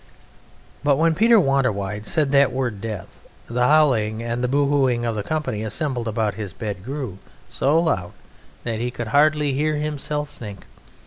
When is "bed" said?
6.53-6.83